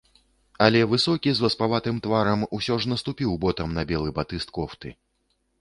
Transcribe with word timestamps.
Але 0.67 0.79
высокі, 0.93 1.33
з 1.39 1.43
васпаватым 1.45 2.01
тварам, 2.07 2.47
усё 2.61 2.79
ж 2.87 2.91
наступіў 2.95 3.37
ботам 3.45 3.69
на 3.79 3.87
белы 3.93 4.09
батыст 4.21 4.49
кофты. 4.57 4.89